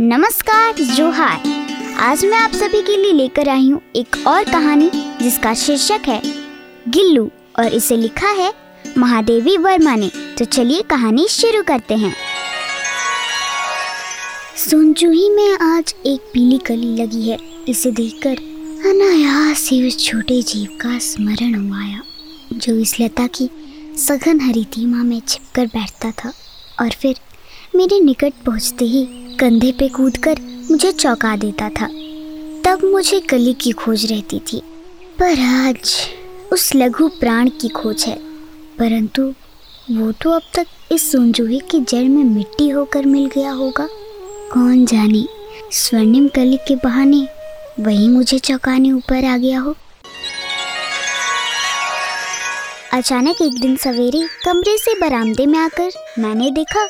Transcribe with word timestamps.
नमस्कार, 0.00 0.74
जोहार। 0.74 1.42
आज 1.98 2.24
मैं 2.24 2.38
आप 2.38 2.50
सभी 2.50 2.82
के 2.82 2.96
लिए 2.96 3.12
लेकर 3.12 3.48
आई 3.48 3.70
हूँ 3.70 3.80
एक 3.96 4.26
और 4.26 4.44
कहानी, 4.44 4.90
जिसका 4.94 5.54
शीर्षक 5.54 6.00
है, 6.06 6.22
गिल्लू, 6.88 7.30
और 7.58 7.66
इसे 7.66 7.96
लिखा 7.96 8.28
है 8.28 8.54
महादेवी 8.98 9.56
वर्मा 9.56 9.94
ने। 9.94 10.10
तो 10.38 10.44
चलिए 10.44 10.82
कहानी 10.82 11.28
शुरू 11.28 11.62
करते 11.62 11.94
हैं। 11.94 12.14
सोनचूही 14.70 15.30
में 15.30 15.58
आज 15.58 15.94
एक 16.06 16.20
पीली 16.20 16.58
कली 16.58 16.96
लगी 16.96 17.28
है। 17.28 17.38
इसे 17.68 17.90
देखकर 17.90 18.36
अनायास 18.90 19.68
ही 19.70 19.88
उस 19.88 20.06
छोटे 20.06 20.42
जीव 20.42 20.78
का 20.80 20.98
स्मरण 20.98 21.54
हुआ 21.54 21.80
आया, 21.80 22.02
जो 22.52 22.76
इस 22.76 23.00
लता 23.00 23.26
की 23.26 23.50
सघन 23.98 24.40
हरी 24.40 24.48
हरितिमा 24.48 25.02
में 25.02 25.22
छिपकर 25.28 25.66
बैठता 25.66 26.10
था। 26.10 26.32
और 26.80 26.90
फिर 26.90 27.16
मेरे 27.74 28.00
निकट 28.00 28.32
पहुँचते 28.46 28.84
ही 28.84 29.08
कंधे 29.40 29.72
पे 29.72 29.88
कूदकर 29.88 30.38
मुझे 30.70 30.92
चौंका 30.92 31.36
देता 31.36 31.68
था। 31.68 31.86
तब 32.64 32.78
मुझे 32.84 33.20
कली 33.20 33.52
की 33.52 33.72
खोज 33.72 34.12
रहती 34.12 34.38
थी। 34.38 34.62
पर 35.18 35.40
आज 35.40 35.98
उस 36.52 36.74
लघु 36.74 37.08
प्राण 37.08 37.48
की 37.48 37.68
खोज 37.68 38.04
है। 38.04 38.16
परंतु 38.78 39.34
वो 39.90 40.12
तो 40.12 40.30
अब 40.30 40.42
तक 40.54 40.66
इस 40.92 41.12
सुनजूही 41.12 41.60
की 41.70 41.80
जड़ 41.80 42.04
में 42.04 42.24
मिट्टी 42.24 42.68
होकर 42.68 43.06
मिल 43.06 43.26
गया 43.26 43.50
होगा। 43.50 43.88
कौन 44.52 44.86
जाने, 44.86 45.26
स्वर्णिम 45.72 46.28
कली 46.28 46.56
के 46.56 46.76
बहाने 46.76 47.28
वही 47.80 48.08
मुझे 48.08 48.38
चौंकाने 48.38 48.92
ऊपर 48.92 49.24
आ 49.24 49.36
गया 49.36 49.60
हो। 49.60 49.74
अचानक 52.92 53.42
एक 53.42 53.60
दिन 53.60 53.76
सवेरे 53.76 54.28
कमरे 54.44 54.78
से 54.78 55.00
बरामदे 55.00 55.46
में 55.46 55.58
आकर 55.58 55.90
मैंने 56.18 56.50
देखा 56.50 56.88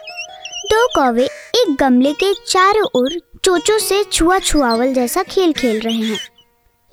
दो 0.77 0.87
कौवे 0.87 1.25
एक 1.27 1.77
गमले 1.81 2.13
के 2.13 2.35
चारों 2.35 2.87
ओर 2.95 3.39
चोचों 3.45 3.79
से 3.79 4.05
छुआ 4.05 4.39
छुआवल 4.39 4.95
जैसा 4.95 5.23
खेल 5.23 5.53
खेल 5.53 5.81
रहे 5.81 5.97
हैं। 5.97 6.19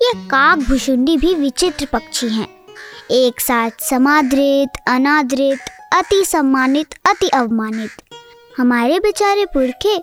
ये 0.02 0.12
काक 0.14 0.58
भुषुंडी 0.58 1.16
भी 1.16 1.34
विचित्र 1.34 1.88
पक्षी 1.92 2.28
हैं। 2.28 2.48
एक 3.10 3.40
साथ 3.40 3.70
समादृत, 3.80 4.68
अनादृत, 4.88 5.58
अति 5.92 6.24
सम्मानित, 6.24 6.86
अति 7.08 7.28
अवमानित। 7.28 7.90
हमारे 8.58 8.98
बेचारे 8.98 9.44
पुरखे 9.44 9.98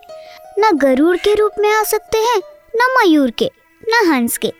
न 0.59 0.78
गरुड़ 0.78 1.17
के 1.17 1.36
रूप 1.36 1.52
में 1.59 1.73
आ 1.73 1.84
सकते 1.84 2.17
हैं, 2.17 2.41
न 2.75 2.95
मयूर 2.97 3.31
के, 3.31 3.52
न 3.89 4.08
हंस 4.08 4.38
के। 4.38 4.53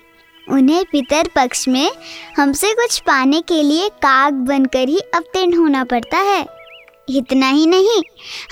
उन्हें 0.50 0.86
पितर 0.86 1.28
पक्ष 1.28 1.68
में 1.68 1.92
हमसे 2.38 2.74
कुछ 2.74 3.00
पाने 3.00 3.42
के 3.42 3.64
लिए 3.64 3.90
काग 3.90 4.34
बनकर 4.34 4.90
ही 4.90 5.00
अवतीर्ण 5.00 5.58
होना 5.58 5.84
पड़ता 5.84 6.18
है। 6.18 6.61
इतना 7.12 7.50
ही 7.50 7.66
नहीं, 7.68 8.02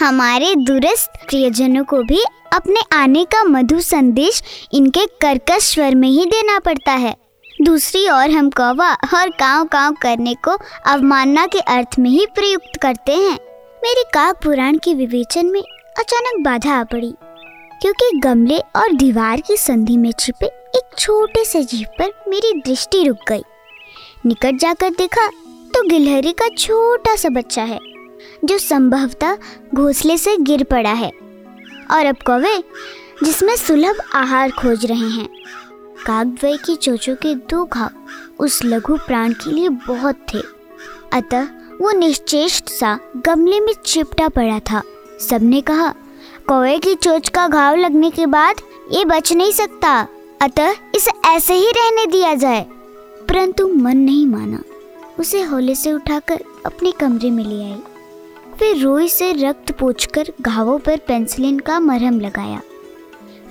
हमारे 0.01 0.53
दूरस्थ 0.57 1.25
प्रियजनों 1.27 1.83
को 1.83 2.01
भी 2.03 2.23
अपने 2.53 2.81
आने 2.93 3.23
का 3.25 3.43
मधु 3.43 3.79
संदेश 3.81 4.41
इनके 4.73 5.05
कर्कश 5.21 5.63
स्वर 5.65 5.95
में 5.95 6.07
ही 6.09 6.25
देना 6.25 6.59
पड़ता 6.59 6.91
है। 6.93 7.15
दूसरी 7.61 8.07
ओर 8.09 8.29
हम 8.29 8.49
कौवा 8.49 8.91
और 9.15 9.29
काव 9.29 9.65
काव 9.67 9.95
करने 10.01 10.33
को 10.43 10.57
अवमानना 10.87 11.45
के 11.45 11.59
अर्थ 11.59 11.99
में 11.99 12.09
ही 12.09 12.25
प्रयुक्त 12.35 12.79
करते 12.81 13.13
हैं। 13.13 13.37
मेरे 13.83 14.03
काक 14.13 14.43
पुराण 14.43 14.77
के 14.77 14.93
विवेचन 14.93 15.45
में 15.45 15.61
अचानक 15.61 16.43
बाधा 16.45 16.73
आ 16.73 16.83
पड़ी, 16.83 17.13
क्योंकि 17.81 18.17
गमले 18.19 18.59
और 18.75 18.93
दीवार 18.93 19.41
की 19.41 19.57
संधि 19.57 19.97
में 19.97 20.11
छिपे 20.19 20.45
एक 20.45 20.97
छोटे 20.97 21.45
से 21.45 21.63
जीव 21.63 21.87
पर 21.99 22.11
मेरी 22.29 22.53
दृष्टि 22.61 23.03
रुक 23.03 23.29
गई। 23.29 23.43
निकट 24.25 24.59
जाकर 24.61 24.89
देखा 24.89 25.27
तो 25.73 25.87
गिलहरी 25.87 26.31
का 26.33 26.47
छोटा 26.49 27.15
सा 27.15 27.29
बच्चा 27.29 27.63
है। 27.63 27.79
जो 28.45 28.57
संभवतः 28.57 29.37
घोंसले 29.75 30.17
से 30.17 30.37
गिर 30.37 30.63
पड़ा 30.63 30.89
है। 30.89 31.11
और 31.91 32.05
अब 32.05 32.15
कौवे, 32.15 32.63
जिसमें 33.23 33.55
सुलभ 33.55 33.95
आहार 34.13 34.51
खोज 34.51 34.85
रहे 34.85 35.09
हैं। 35.09 35.29
कागद्वय 36.05 36.57
की 36.57 36.75
चोचों 36.75 37.15
के 37.15 37.35
दो 37.35 37.65
घाव 37.65 37.89
उस 38.39 38.63
लघु 38.65 38.97
प्राण 38.97 39.31
के 39.31 39.51
लिए 39.51 39.69
बहुत 39.69 40.15
थे। 40.33 40.39
अतः 41.13 41.43
वो 41.81 41.91
निश्चेष्ट 41.91 42.69
सा 42.69 42.99
गमले 43.25 43.59
में 43.59 43.73
चिपटा 43.85 44.29
पड़ा 44.29 44.59
था। 44.59 44.81
सबने 45.29 45.61
कहा, 45.61 45.93
कौवे 46.47 46.79
की 46.79 46.95
चोच 46.95 47.29
का 47.29 47.47
घाव 47.47 47.75
लगने 47.75 48.09
के 48.09 48.25
बाद 48.25 48.55
ये 48.91 49.05
बच 49.05 49.33
नहीं 49.33 49.51
सकता। 49.51 50.07
अतः 50.41 50.71
इसे 50.95 51.29
ऐसे 51.29 51.53
ही 51.53 51.71
रहने 51.77 52.05
दिया 52.05 52.35
जाए। 52.35 52.65
परंतु 53.29 53.67
मन 53.67 53.97
नहीं 53.97 54.25
माना। 54.25 54.63
उसे 55.19 55.41
होले 55.41 55.75
से 55.75 55.93
उठाकर 55.93 56.43
अपने 56.65 56.91
कमरे 56.91 57.31
में 57.31 57.45
ले 57.45 57.63
आई। 57.63 57.81
फिर 58.59 58.77
रुई 58.77 59.07
से 59.07 59.31
रक्त 59.33 59.71
पोछकर 59.71 60.31
घावों 60.41 60.77
पर 60.79 60.97
पेंसिलिन 60.97 61.59
का 61.59 61.79
मरहम 61.79 62.19
लगाया। 62.19 62.61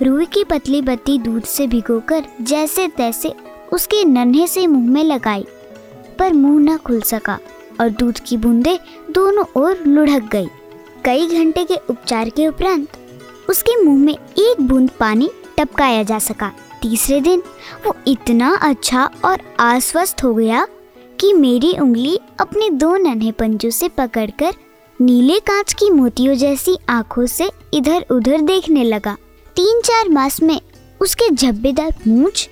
रुई 0.01 0.25
की 0.25 0.43
पतली 0.43 0.81
बत्ती 0.81 1.17
दूध 1.19 1.43
से 1.43 1.65
भिगोकर 1.67 2.25
जैसे 2.41 2.87
तैसे 2.87 3.33
उसके 3.73 4.03
नन्हे 4.05 4.45
से 4.47 4.65
मुँह 4.67 4.89
में 4.89 5.03
लगाई, 5.03 5.45
पर 6.19 6.33
मुँह 6.33 6.59
न 6.61 6.77
खुल 6.77 7.01
सका 7.01 7.39
और 7.81 7.89
दूध 7.89 8.19
की 8.19 8.37
बूंदे 8.37 8.77
दोनों 9.11 9.45
ओर 9.55 9.83
लुढ़क 9.87 10.29
गई। 10.31 10.47
कई 11.05 11.27
घंटे 11.27 11.65
के 11.65 11.75
उपचार 11.89 12.29
के 12.29 12.47
उपरांत 12.47 12.97
उसके 13.49 13.81
मुँह 13.83 14.03
में 14.05 14.13
एक 14.13 14.61
बूंद 14.61 14.89
पानी 14.99 15.31
टपकाया 15.57 16.03
जा 16.03 16.19
सका। 16.19 16.51
तीसरे 16.81 17.21
दिन 17.21 17.43
वो 17.85 17.95
इतना 18.07 18.55
अच्छा 18.63 19.09
और 19.25 19.41
आश्वस्त 19.59 20.23
हो 20.23 20.33
गया 20.35 20.65
कि 21.19 21.33
मेरी 21.33 21.77
उंगली 21.79 22.19
अपने 22.39 22.69
दो 22.69 22.95
नन्हे 22.97 23.31
पंजों 23.31 23.69
से 23.71 23.89
पकड़कर 23.89 24.53
नीले 25.01 25.39
कांच 25.39 25.73
की 25.73 25.89
मोतियों 25.89 26.33
जैसी 26.35 26.75
आँखों 26.89 27.25
से 27.25 27.49
इधर 27.73 28.05
उधर 28.11 28.41
देखने 28.41 28.83
लगा। 28.83 29.13
तीन 29.55 29.79
चार 29.81 30.09
मास 30.09 30.41
में 30.43 30.59
उसके 31.01 31.29
झब्बेदार 31.29 31.93
मूछ 32.07 32.47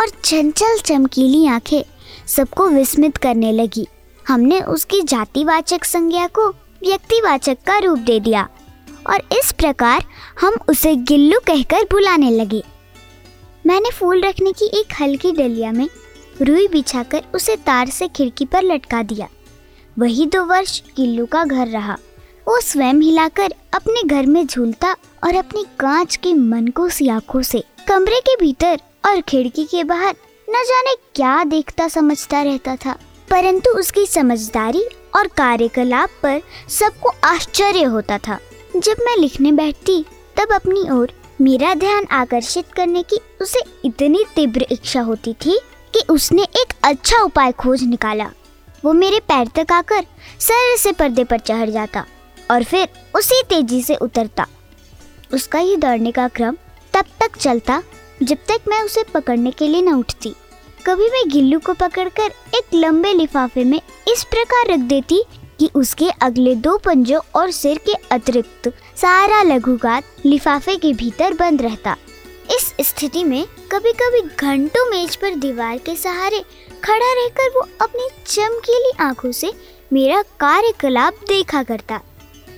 और 0.00 0.08
चंचल 0.24 0.78
चमकीली 0.78 1.46
आँखें 1.46 1.82
सबको 2.26 2.66
विस्मित 2.68 3.16
करने 3.16 3.52
लगी। 3.52 3.86
हमने 4.28 4.60
उसकी 4.60 5.00
जातिवाचक 5.02 5.84
संज्ञा 5.84 6.26
को 6.28 6.48
व्यक्तिवाचक 6.48 7.58
का 7.66 7.78
रूप 7.78 7.98
दे 7.98 8.18
दिया 8.20 8.48
और 9.10 9.22
इस 9.38 9.52
प्रकार 9.52 10.04
हम 10.40 10.58
उसे 10.68 10.94
गिल्लू 10.94 11.38
कहकर 11.46 11.84
बुलाने 11.84 12.30
लगे। 12.30 12.62
मैंने 13.64 13.90
फूल 13.90 14.20
रखने 14.22 14.52
की 14.52 14.66
एक 14.80 14.92
हल्की 15.00 15.32
डलिया 15.32 15.72
में 15.72 15.88
रुई 16.42 16.68
बिछाकर 16.68 17.22
उसे 17.34 17.56
तार 17.56 17.88
से 17.90 18.08
खिड़की 18.08 18.44
पर 18.44 18.62
लटका 18.62 19.02
दिया। 19.02 19.28
वही 19.98 20.26
दो 20.26 20.44
वर्ष 20.44 20.78
किल्लू 20.96 21.26
का 21.26 21.44
घर 21.44 21.66
रहा। 21.66 21.96
वो 22.48 22.60
स्वयं 22.60 22.94
हिलाकर 22.94 23.54
अपने 23.74 24.02
घर 24.02 24.26
में 24.26 24.46
झूलता 24.46 24.92
और 25.24 25.34
अपनी 25.34 25.64
कांच 25.80 26.16
के 26.16 26.32
मन 26.34 26.66
को 26.68 26.88
आँखों 27.12 27.42
से, 27.42 27.64
कमरे 27.88 28.20
के 28.20 28.36
भीतर 28.36 28.80
और 29.06 29.20
खिड़की 29.20 29.64
के 29.64 29.84
बाहर 29.84 30.14
न 30.50 30.62
जाने 30.68 30.94
क्या 31.14 31.44
देखता, 31.44 31.88
समझता 31.88 32.42
रहता 32.42 32.76
था। 32.76 32.98
परंतु 33.30 33.70
उसकी 33.70 34.06
समझदारी 34.06 34.84
और 35.16 35.26
कार्यकलाप 35.26 36.10
पर 36.22 36.40
सबको 36.68 37.12
आश्चर्य 37.24 37.82
होता 37.82 38.18
था। 38.18 38.38
जब 38.76 38.96
मैं 39.00 39.16
लिखने 39.16 39.52
बैठती, 39.52 40.04
तब 40.36 40.52
अपनी 40.52 40.90
ओर 40.90 41.12
मेरा 41.40 41.74
ध्यान 41.74 42.06
आकर्षित 42.10 42.72
करने 42.72 43.02
की 43.02 43.20
उसे 43.40 43.60
इतनी 43.84 44.24
तीव्र 44.36 44.66
इच्छा 44.70 45.00
होती 45.00 45.32
थी 45.32 45.58
कि 45.94 46.00
उसने 46.10 46.42
एक 46.42 46.74
अच्छा 46.82 47.22
उपाय 47.22 47.52
खोज 47.52 47.82
निकाला। 47.82 48.30
वो 48.84 48.92
मेरे 48.92 49.20
पैर 49.20 49.48
तक 49.56 49.72
आकर 49.72 50.04
सर 50.40 50.76
से 50.76 50.92
पर्दे 50.92 51.24
पर 51.24 51.38
चढ़ 51.40 51.70
जाता 51.70 52.04
और 52.50 52.64
फिर 52.64 52.88
उसी 53.16 53.42
तेज़ी 53.42 53.82
से 53.82 53.94
उतरता। 53.96 54.46
उसका 55.34 55.58
ये 55.58 55.76
दौड़ने 55.76 56.12
का 56.12 56.26
क्रम 56.28 56.56
तब 56.94 57.04
तक 57.20 57.36
चलता 57.36 57.82
जब 58.22 58.36
तक 58.48 58.68
मैं 58.68 58.80
उसे 58.82 59.02
पकड़ने 59.04 59.50
के 59.50 59.68
लिए 59.68 59.82
न 59.82 59.94
उठती। 59.94 60.34
कभी 60.86 61.08
मैं 61.10 61.28
गिल्लू 61.28 61.58
को 61.58 61.72
पकड़कर 61.74 62.32
एक 62.56 62.74
लंबे 62.74 63.12
लिफाफे 63.12 63.64
में 63.64 63.80
इस 64.08 64.24
प्रकार 64.24 64.66
रख 64.66 64.80
देती 64.88 65.22
कि 65.58 65.70
उसके 65.74 66.08
अगले 66.22 66.54
दो 66.54 66.76
पंजों 66.78 67.20
और 67.34 67.50
सिर 67.50 67.78
के 67.86 67.92
अतिरिक्त 68.10 68.68
सारा 68.96 69.42
लघुगात 69.42 70.26
लिफाफे 70.26 70.76
के 70.76 70.92
भीतर 70.92 71.34
बंद 71.34 71.62
रहता। 71.62 71.96
इस 72.50 72.74
स्थिति 72.80 73.24
में 73.24 73.44
कभी 73.72 73.92
कभी 73.92 74.20
घंटों 74.36 74.84
मेज 74.90 75.16
पर 75.16 75.34
दीवार 75.34 75.78
के 75.78 75.94
सहारे 75.96 76.42
खड़ा 76.84 77.12
रहकर 77.12 77.48
वो 77.48 77.60
अपनी 77.80 78.08
चमकीली 78.26 78.90
आँखों 79.00 79.32
से 79.32 79.52
मेरा 79.92 80.22
कार्यकलाप 80.40 81.14
देखा 81.28 81.62
करता। 81.62 82.00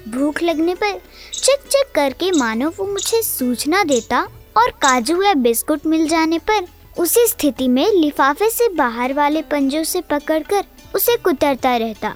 भूख 0.08 0.42
लगने 0.42 0.74
पर 0.74 1.00
चिक 1.34 1.68
चिक 1.68 1.92
करके 1.94 2.30
मानो 2.32 2.68
वो 2.68 2.86
मुझे 2.86 3.22
सूचना 3.22 3.82
देता 3.84 4.20
और 4.56 4.70
काजू 4.70 5.22
या 5.22 5.34
बिस्कुट 5.34 5.86
मिल 5.86 6.08
जाने 6.08 6.38
पर 6.38 6.66
उसी 6.98 7.26
स्थिति 7.26 7.68
में 7.68 7.90
लिफाफे 7.92 8.50
से 8.50 8.68
बाहर 8.68 9.12
वाले 9.12 9.42
पंजों 9.42 9.82
से 9.84 10.00
पकड़कर 10.00 10.64
उसे 10.94 11.16
कुतरता 11.16 11.76
रहता। 11.76 12.14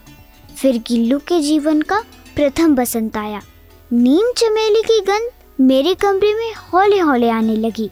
फिर 0.59 0.79
गिल्लू 0.79 1.19
के 1.19 1.41
जीवन 1.41 1.83
का 1.83 2.01
प्रथम 2.37 2.75
बसंत 2.75 3.17
आया। 3.17 3.43
नीम 3.93 4.33
चमेली 4.37 4.83
की 4.83 5.01
गंध 5.01 5.31
मेरे 5.61 5.95
कमरे 5.95 6.35
में 6.35 6.53
हौले 6.55 6.99
हौले 6.99 7.31
आने 7.31 7.57
लगी। 7.57 7.91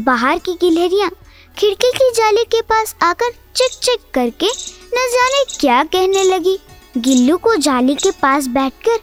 बाहर 0.00 0.38
की 0.38 0.52
गिलहरियाँ 0.52 1.10
खिड़की 1.56 1.90
की 1.90 2.10
जाली 2.14 2.42
के 2.44 2.60
पास 2.62 2.94
आकर 3.02 3.30
चिक 3.56 3.78
चिक 3.82 4.00
करके 4.14 4.46
न 4.94 5.06
जाने 5.12 5.44
क्या 5.60 5.82
कहने 5.84 6.22
लगी। 6.24 6.58
गिल्लू 6.98 7.36
को 7.36 7.54
जाली 7.56 7.94
के 7.94 8.10
पास 8.10 8.46
बैठकर 8.46 8.98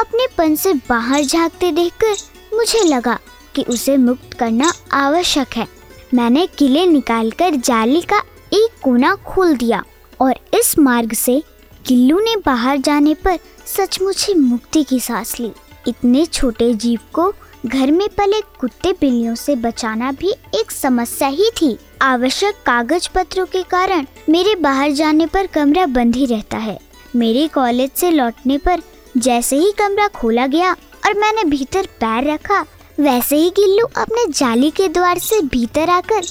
अपने 0.00 0.26
पन 0.38 0.54
से 0.54 0.72
बाहर 0.88 1.24
झांकते 1.24 1.70
देखकर 1.72 2.16
मुझे 2.56 2.82
लगा 2.84 3.18
कि 3.54 3.62
उसे 3.62 3.96
मुक्त 3.96 4.32
करना 4.32 4.72
आवश्यक 4.92 5.56
है। 5.56 5.66
मैंने 6.14 6.46
किले 6.58 6.84
निकालकर 6.86 7.54
जाली 7.54 8.00
का 8.02 8.18
एक 8.52 8.80
कोना 8.82 9.14
खोल 9.26 9.56
दिया 9.56 9.82
और 10.20 10.34
इस 10.54 10.78
मार्ग 10.78 11.12
से 11.12 11.42
गिल्लू 11.88 12.18
ने 12.20 12.34
बाहर 12.36 12.78
जाने 12.78 13.14
पर 13.14 13.38
सचमुच 13.66 14.26
ही 14.28 14.34
मुक्ति 14.34 14.82
की 14.82 15.00
सांस 15.00 15.38
ली। 15.40 15.52
इतने 15.88 16.24
छोटे 16.26 16.72
जीव 16.74 17.00
को 17.12 17.32
घर 17.66 17.90
में 17.90 18.08
पले 18.08 18.40
कुत्ते 18.60 18.92
बिल्लियों 18.92 19.34
से 19.34 19.54
बचाना 19.56 20.10
भी 20.12 20.30
एक 20.54 20.70
समस्या 20.70 21.28
ही 21.28 21.50
थी। 21.50 21.78
आवश्यक 22.00 22.54
कागज़ 22.66 23.08
पत्रों 23.14 23.44
के 23.46 23.62
कारण 23.62 24.06
मेरे 24.28 24.54
बाहर 24.56 24.90
जाने 24.90 25.26
पर 25.26 25.46
कमरा 25.46 25.84
बंद 25.86 26.16
ही 26.16 26.26
रहता 26.26 26.58
है। 26.58 26.78
मेरे 27.16 27.46
कॉलेज 27.48 27.90
से 27.90 28.10
लौटने 28.10 28.56
पर 28.58 28.82
जैसे 29.16 29.56
ही 29.56 29.72
कमरा 29.78 30.06
खोला 30.08 30.46
गया 30.46 30.72
और 30.72 31.18
मैंने 31.18 31.44
भीतर 31.44 31.86
पैर 32.00 32.30
रखा, 32.30 32.60
वैसे 33.00 33.36
ही 33.36 33.50
गिल्लू 33.50 33.86
अपने 33.96 34.26
जाली 34.28 34.70
के 34.70 34.88
द्वार 34.88 35.18
से 35.18 35.40
भीतर 35.42 35.90
आकर 35.90 36.22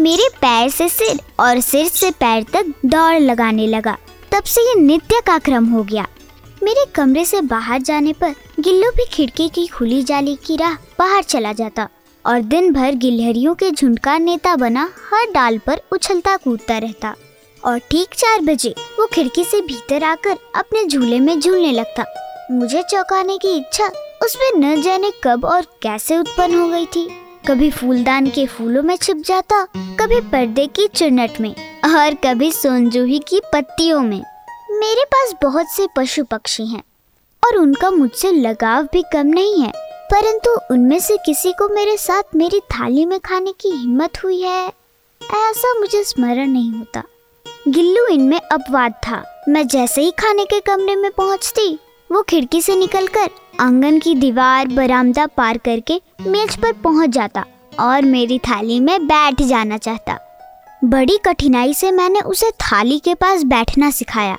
मेरे 0.00 0.28
पैर 0.40 0.68
से 0.70 0.88
सिर 0.88 1.20
और 1.40 1.60
सिर 1.60 1.88
से 1.88 2.10
पैर 2.10 2.44
तक 2.52 2.74
दौड़ 2.86 3.18
लगाने 3.20 3.66
लगा। 3.66 3.96
तब 4.32 4.44
से 4.44 4.68
ये 4.68 4.80
नित्य 4.80 5.20
का 5.26 5.38
क्रम 5.38 5.66
हो 5.66 5.82
गया। 5.82 6.06
मेरे 6.62 6.84
कमरे 6.94 7.24
से 7.24 7.40
बाहर 7.40 7.82
जाने 7.82 8.12
पर 8.12 8.34
गिल्लू 8.60 8.90
भी 8.90 9.04
खिड़की 9.06 9.48
की 9.48 9.66
खुली 9.66 10.02
जाली 10.02 10.38
की 10.46 10.56
राह 10.56 10.74
बाहर 10.98 11.22
चला 11.22 11.52
जाता। 11.52 11.88
और 12.26 12.40
दिन 12.42 12.72
भर 12.72 12.94
गिलहरियों 12.94 13.54
के 13.54 13.70
झुंड 13.70 13.98
का 13.98 14.16
नेता 14.18 14.54
बना 14.56 14.82
हर 15.10 15.30
डाल 15.32 15.58
पर 15.58 15.80
उछलता 15.92 16.36
कूदता 16.36 16.78
रहता। 16.78 17.14
और 17.62 17.78
ठीक 17.80 18.14
चार 18.14 18.40
बजे 18.40 18.74
वो 18.98 19.06
खिड़की 19.06 19.44
से 19.44 19.60
भीतर 19.60 20.04
आकर 20.04 20.36
अपने 20.56 20.84
झूले 20.86 21.20
में 21.20 21.38
झूलने 21.40 21.72
लगता। 21.72 22.04
मुझे 22.50 22.82
चौंकाने 22.82 23.36
की 23.38 23.56
इच्छा 23.56 23.90
उसमें 24.24 24.50
न 24.56 24.80
जाने 24.82 25.10
कब 25.24 25.44
और 25.44 25.66
कैसे 25.82 26.18
उत्पन्न 26.18 26.54
हो 26.54 26.68
गई 26.68 26.86
थी। 26.86 27.08
कभी 27.48 27.70
फूलदान 27.70 28.30
के 28.30 28.46
फूलों 28.46 28.82
में 28.82 28.96
छिप 28.96 29.16
जाता, 29.16 29.64
कभी 30.00 30.20
पर्दे 30.20 30.66
की 30.66 30.86
चुनट 30.86 31.40
में, 31.40 31.54
और 31.86 32.14
कभी 32.14 32.50
सोनजूही 32.52 33.18
की 33.18 33.40
पत्तियों 33.52 34.00
में। 34.00 34.22
मेरे 34.70 35.04
पास 35.04 35.34
बहुत 35.42 35.66
से 35.66 35.86
पशु 35.96 36.24
पक्षी 36.24 36.66
हैं, 36.66 36.82
और 37.42 37.56
उनका 37.56 37.90
मुझसे 37.90 38.32
लगाव 38.32 38.88
भी 38.92 39.02
कम 39.12 39.26
नहीं 39.26 39.60
है। 39.62 39.72
परंतु 40.12 40.50
उनमें 40.70 40.98
से 41.00 41.16
किसी 41.16 41.52
को 41.52 41.68
मेरे 41.68 41.96
साथ 41.96 42.36
मेरी 42.36 42.60
थाली 42.70 43.04
में 43.04 43.18
खाने 43.20 43.52
की 43.52 43.68
हिम्मत 43.68 44.22
हुई 44.24 44.40
है। 44.40 44.66
ऐसा 45.20 45.72
मुझे 45.80 46.02
स्मरण 46.04 46.48
नहीं 46.48 46.72
होता। 46.72 47.02
गिल्लू 47.68 48.06
इनमें 48.06 48.40
अपवाद 48.40 48.92
था। 49.06 49.22
मैं 49.48 49.66
जैसे 49.68 50.00
ही 50.00 50.10
खाने 50.10 50.44
के 50.44 50.60
कमरे 50.60 50.96
में 50.96 51.10
पहुँचती, 51.10 51.78
वो 52.10 52.22
खिड़की 52.22 52.60
से 52.62 52.76
निकलकर 52.76 53.30
आँगन 53.60 53.98
की 53.98 54.14
दीवार 54.14 54.68
बरामदा 54.68 55.26
पार 55.26 55.58
करके 55.58 56.00
मेज 56.20 56.56
पर 56.56 56.72
पहुँच 56.72 57.10
जाता 57.10 57.44
और 57.80 58.02
मेरी 58.02 58.38
थाली 58.38 58.78
में 58.80 59.06
बैठ 59.06 59.42
जाना 59.42 59.78
चाहता। 59.78 60.18
बड़ी 60.84 61.18
कठिनाई 61.24 61.74
से 61.74 61.90
मैंने 61.90 62.20
उसे 62.20 62.50
थाली 62.50 62.98
के 62.98 63.14
पास 63.14 63.42
बैठना 63.44 63.90
सिखाया, 63.90 64.36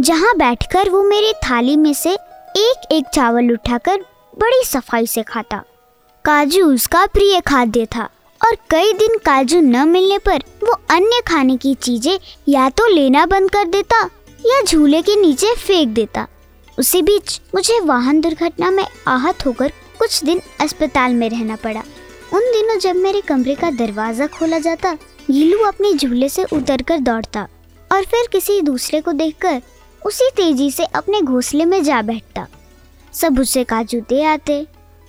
जहाँ 0.00 0.36
बैठकर 0.36 0.90
वो 0.90 1.02
मेरी 1.02 1.32
थाली 1.44 1.76
में 1.76 1.92
से 1.94 2.12
एक 2.12 2.86
एक 2.92 3.04
चावल 3.14 3.52
उठाकर 3.52 4.04
बड़ी 4.38 4.62
सफ़ाई 4.64 5.06
से 5.06 5.22
खाता। 5.22 5.62
काजू 6.24 6.64
उसका 6.64 7.04
प्रिय 7.06 7.40
खाद्य 7.40 7.86
था 7.86 8.02
और 8.40 8.56
कई 8.70 8.92
दिन 8.92 9.16
काजू 9.24 9.60
न 9.60 9.88
मिलने 9.88 10.18
पर 10.18 10.42
वो 10.62 10.72
अन्य 10.90 11.20
खाने 11.26 11.56
की 11.56 11.74
चीज़ें 11.76 12.18
या 12.48 12.68
तो 12.70 12.86
लेना 12.86 13.24
बंद 13.26 13.50
कर 13.50 13.64
देता 13.66 14.02
या 14.44 14.60
झूले 14.62 15.00
के 15.02 15.16
नीचे 15.20 15.54
फेंक 15.56 15.88
देता। 15.88 16.26
उसी 16.78 17.02
बीच 17.02 17.40
मुझे 17.54 17.78
वाहन 17.80 18.20
दुर्घटना 18.20 18.70
में 18.70 18.84
आहत 19.08 19.46
होकर 19.46 19.72
कुछ 19.98 20.22
दिन 20.24 20.40
अस्पताल 20.60 21.14
में 21.14 21.28
रहना 21.30 21.56
पड़ा। 21.56 21.82
उन 22.32 22.52
दिनों 22.52 22.78
जब 22.78 22.96
मेरे 22.96 23.20
कमरे 23.20 23.54
का 23.54 23.70
दरवाज़ा 23.70 24.26
खोला 24.28 24.58
जाता 24.58 24.92
गीलू 25.30 25.64
अपने 25.66 25.92
झूले 25.94 26.28
से 26.28 26.44
उतरकर 26.52 26.98
दौड़ता 27.00 27.46
और 27.90 28.04
फिर 28.04 28.28
किसी 28.32 28.60
दूसरे 28.62 29.00
को 29.00 29.12
देखकर 29.14 29.60
उसी 30.02 30.30
तेज़ी 30.36 30.70
से 30.70 30.84
अपने 30.84 31.20
घोंसले 31.22 31.64
में 31.64 31.82
जा 31.84 32.00
बैठता। 32.02 32.46
सब 33.20 33.38
उसे 33.40 33.64
काजू 33.64 34.00
दे 34.00 34.22
आते। 34.24 34.62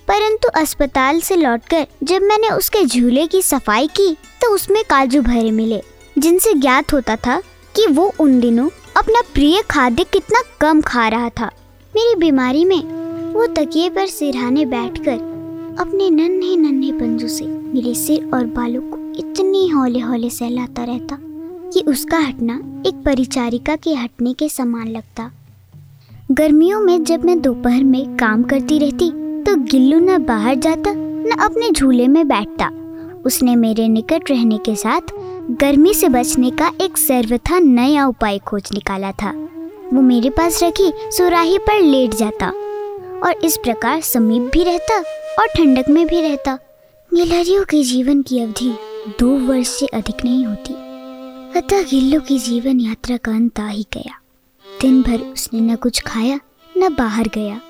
परंतु 0.08 0.48
अस्पताल 0.54 1.20
से 1.20 1.36
लौटकर 1.36 1.86
जब 2.02 2.22
मैंने 2.22 2.48
उसके 2.48 2.84
झूले 2.84 3.26
की 3.26 3.42
सफ़ाई 3.42 3.86
की 3.86 4.12
तो 4.42 4.54
उसमें 4.54 4.82
काजू 4.84 5.22
भरे 5.22 5.50
मिले, 5.50 5.80
जिनसे 6.16 6.54
ज्ञात 6.54 6.92
होता 6.92 7.16
था 7.16 7.40
कि 7.74 7.86
वो 7.86 8.12
उन 8.20 8.38
दिनों 8.40 8.68
अपना 8.96 9.20
प्रिय 9.34 9.62
खाद्य 9.62 10.04
कितना 10.04 10.42
कम 10.60 10.80
खा 10.80 11.08
रहा 11.08 11.28
था। 11.30 11.50
मेरी 11.94 12.14
बीमारी 12.14 12.64
में 12.64 12.82
वो 13.32 13.46
तकिए 13.46 13.90
पर 13.90 14.06
सिरहाने 14.06 14.64
बैठकर 14.66 15.28
अपने 15.80 16.10
नन्हे 16.10 16.56
नन्हे 16.56 16.92
पंजों 16.92 17.28
से 17.28 17.44
मेरे 17.44 17.94
सिर 17.94 18.30
और 18.34 18.44
बालों 18.46 18.82
को 18.82 18.96
इतनी 19.18 19.68
हौले 19.68 19.98
हौले 19.98 20.30
सहलाता 20.30 20.84
रहता 20.84 21.18
कि 21.70 21.80
उसका 21.80 22.18
हटना 22.18 22.54
एक 22.88 23.02
परिचारिका 23.04 23.76
के 23.76 23.94
हटने 23.94 24.32
के 24.32 24.48
समान 24.48 24.88
लगता। 24.88 25.30
गर्मियों 26.32 26.80
में 26.80 27.02
जब 27.04 27.24
मैं 27.24 27.40
दोपहर 27.42 27.84
में 27.84 28.16
काम 28.16 28.42
करती 28.42 28.78
रहती 28.78 29.08
तो 29.42 29.54
गिल्लू 29.62 29.98
न 29.98 30.18
बाहर 30.24 30.54
जाता, 30.54 30.92
न 30.94 31.36
अपने 31.40 31.70
झूले 31.70 32.06
में 32.08 32.28
बैठता। 32.28 32.68
उसने 33.26 33.56
मेरे 33.56 33.88
निकट 33.88 34.30
रहने 34.30 34.58
के 34.58 34.74
साथ 34.76 35.12
गर्मी 35.60 35.94
से 35.94 36.08
बचने 36.08 36.50
का 36.50 36.70
एक 36.80 36.98
सर्वथा 36.98 37.58
नया 37.58 38.06
उपाय 38.06 38.38
खोज 38.38 38.70
निकाला 38.74 39.10
था। 39.12 39.30
वो 39.92 40.02
मेरे 40.02 40.30
पास 40.30 40.62
रखी 40.62 40.92
सुराही 41.10 41.58
पर 41.58 41.80
लेट 41.80 42.14
जाता 42.14 42.48
और 43.20 43.44
इस 43.44 43.56
प्रकार 43.56 44.00
समीप 44.00 44.50
भी 44.52 44.64
रहता 44.64 44.98
और 45.40 45.46
ठंडक 45.46 45.88
में 45.88 46.06
भी 46.06 46.20
रहता। 46.20 46.58
गिलहरियों 47.14 47.64
के 47.64 47.82
जीवन 47.82 48.22
की 48.22 48.40
अवधि 48.40 48.72
दो 49.20 49.36
वर्ष 49.48 49.68
से 49.68 49.86
अधिक 49.86 50.24
नहीं 50.24 50.46
होती। 50.46 50.74
अतः 51.56 51.82
गिल्लू 51.82 52.20
की 52.20 52.38
जीवन 52.38 52.80
यात्रा 52.80 53.16
का 53.16 53.32
अंत 53.32 53.60
आ 53.60 53.68
ही 53.68 53.86
गया। 53.92 54.19
दिन 54.80 55.00
भर 55.02 55.20
उसने 55.22 55.60
न 55.60 55.74
कुछ 55.76 56.00
खाया, 56.00 56.38
न 56.78 56.88
बाहर 56.94 57.28
गया। 57.28 57.60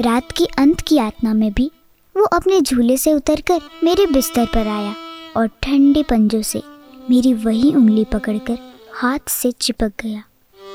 रात 0.00 0.32
की 0.32 0.44
अंत 0.58 0.80
की 0.80 0.96
यातना 0.96 1.32
में 1.34 1.52
भी 1.52 1.70
वो 2.16 2.24
अपने 2.26 2.60
झूले 2.60 2.96
से 2.96 3.12
उतरकर 3.12 3.60
मेरे 3.84 4.06
बिस्तर 4.06 4.46
पर 4.46 4.66
आया 4.66 4.94
और 5.36 5.46
ठंडे 5.62 6.02
पंजों 6.02 6.42
से 6.42 6.62
मेरी 7.10 7.32
वही 7.34 7.72
उंगली 7.74 8.04
पकड़कर 8.04 8.58
हाथ 8.94 9.28
से 9.28 9.52
चिपक 9.52 9.92
गया, 10.02 10.22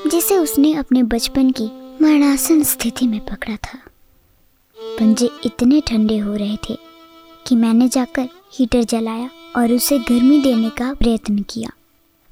जिसे 0.06 0.38
उसने 0.38 0.72
अपने 0.74 1.02
बचपन 1.02 1.50
की 1.50 1.70
मरणासन 2.02 2.62
स्थिति 2.62 3.06
में 3.06 3.20
पकड़ा 3.20 3.56
था। 3.56 3.78
पंजे 4.78 5.30
इतने 5.44 5.80
ठंडे 5.80 6.18
हो 6.18 6.34
रहे 6.34 6.56
थे 6.70 6.78
कि 7.46 7.56
मैंने 7.56 7.88
जाकर 7.88 8.28
हीटर 8.52 8.82
जलाया 8.82 9.30
और 9.56 9.72
उसे 9.72 9.98
गर्मी 9.98 10.42
देने 10.42 10.70
का 10.70 10.92
प्रयत्न 10.94 11.42
किया। 11.42 11.70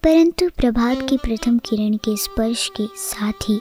परंतु 0.06 0.48
प्रभात 0.48 0.98
की 1.08 1.16
प्रथम 1.16 1.56
किरण 1.58 1.96
के 1.96 2.16
स्पर्श 2.16 2.68
के 2.76 2.84
साथ 2.96 3.48
ही 3.48 3.54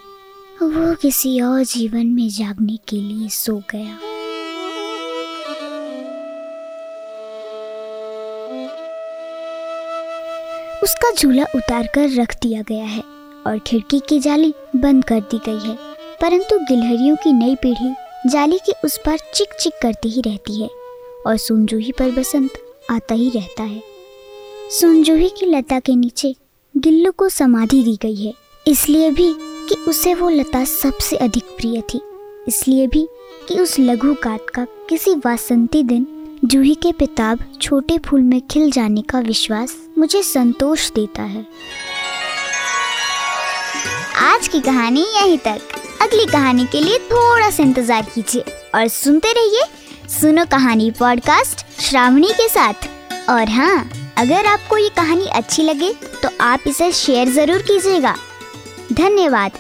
वो 0.61 0.93
किसी 0.95 1.39
और 1.41 1.63
जीवन 1.63 2.07
में 2.07 2.27
जागने 2.29 2.75
के 2.87 2.95
लिए 2.95 3.29
सो 3.29 3.55
गया। 3.71 3.95
उसका 10.83 11.11
झूला 11.11 11.45
उतार 11.55 11.87
कर 11.95 12.09
रख 12.11 12.35
दिया 12.41 12.61
गया 12.61 12.85
है 12.85 13.01
और 13.47 13.59
खिड़की 13.59 13.99
की 13.99 14.19
जाली 14.19 14.53
बंद 14.75 15.03
कर 15.03 15.19
दी 15.21 15.39
गई 15.45 15.67
है, 15.67 15.75
परंतु 16.21 16.59
गिलहरियों 16.59 17.15
की 17.15 17.33
नई 17.33 17.55
पीढ़ी 17.55 17.93
जाली 18.29 18.59
के 18.59 18.73
उस 18.83 18.99
पर 19.05 19.17
चिक 19.33 19.57
चिक 19.59 19.79
करती 19.81 20.09
ही 20.09 20.21
रहती 20.21 20.61
है 20.61 20.69
और 21.27 21.37
सुनजूही 21.37 21.91
पर 21.91 22.11
बसंत 22.11 22.63
आता 22.91 23.15
ही 23.15 23.29
रहता 23.29 23.63
है। 23.63 23.94
सुनजूही 24.71 25.29
की 25.29 25.45
लता 25.45 25.79
के 25.79 25.95
नीचे 25.95 26.33
गिल्लू 26.75 27.11
को 27.11 27.27
समाधि 27.29 27.81
दी 27.83 27.97
गई 28.01 28.15
है। 28.15 28.33
इसलिए 28.67 29.09
भी 29.11 29.27
कि 29.69 29.75
उसे 29.87 30.13
वो 30.13 30.29
लता 30.29 30.63
सबसे 30.63 31.15
अधिक 31.15 31.43
प्रिय 31.43 31.81
थी। 31.81 32.01
इसलिए 32.47 32.87
भी 32.87 33.07
कि 33.47 33.59
उस 33.59 33.79
लघु 33.79 34.13
का 34.23 34.37
किसी 34.89 35.13
वासंती 35.15 35.83
दिन 35.83 36.07
जूही 36.45 36.73
के 36.75 36.91
पिताब 36.91 37.39
छोटे 37.61 37.97
फूल 37.97 38.21
में 38.21 38.39
खिल 38.47 38.71
जाने 38.71 39.01
का 39.01 39.19
विश्वास 39.19 39.75
मुझे 39.97 40.21
संतोष 40.23 40.91
देता 40.91 41.23
है। 41.23 41.45
आज 44.21 44.47
की 44.47 44.61
कहानी 44.61 45.05
यहीं 45.15 45.37
तक। 45.37 45.59
अगली 46.01 46.25
कहानी 46.25 46.65
के 46.65 46.81
लिए 46.81 46.97
थोड़ा 47.11 47.49
सा 47.49 47.63
इंतज़ार 47.63 48.09
कीजिए 48.15 48.43
और 48.75 48.87
सुनते 48.87 49.31
रहिए 49.31 49.63
सुनो 50.09 50.45
कहानी 50.45 50.89
पॉडकास्ट 50.91 51.65
श्रावणी 51.81 52.31
के 52.31 52.47
साथ। 52.47 52.89
और 53.29 53.49
हाँ 53.49 54.04
अगर 54.17 54.45
आपको 54.45 54.77
ये 54.77 54.89
कहानी 54.89 55.27
अच्छी 55.35 55.63
लगे 55.63 55.91
तो 56.23 56.29
आप 56.41 56.63
इसे 56.67 56.91
शेयर 56.93 57.29
ज़रूर 57.29 57.61
कीजिएगा। 57.61 58.15
धन्यवाद। 58.93 59.51